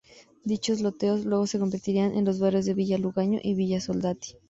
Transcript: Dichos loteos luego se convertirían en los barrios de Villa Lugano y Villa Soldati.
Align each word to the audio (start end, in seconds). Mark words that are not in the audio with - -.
Dichos 0.43 0.81
loteos 0.81 1.25
luego 1.25 1.45
se 1.45 1.59
convertirían 1.59 2.15
en 2.15 2.25
los 2.25 2.39
barrios 2.39 2.65
de 2.65 2.73
Villa 2.73 2.97
Lugano 2.97 3.37
y 3.43 3.53
Villa 3.53 3.79
Soldati. 3.79 4.35